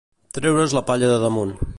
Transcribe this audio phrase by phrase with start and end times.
[0.37, 1.55] Treure's la palla de damunt.